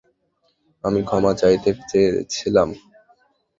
আমি 0.83 0.99
ক্ষমা 1.03 1.31
চাইতে 1.33 1.69
চেয়েছিলাম। 1.89 2.69